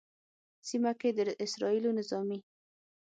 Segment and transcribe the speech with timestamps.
[0.67, 2.39] سیمه کې د اسرائیلو نظامي